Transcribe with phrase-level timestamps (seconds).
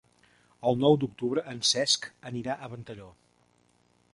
[0.69, 3.11] El nou d'octubre en Cesc anirà a Ventalló.